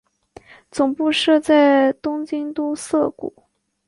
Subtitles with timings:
[0.71, 3.31] 总部设在东京都涩谷。